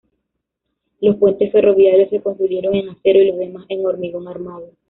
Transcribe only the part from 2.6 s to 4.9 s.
en acero y los demás en hormigón armado.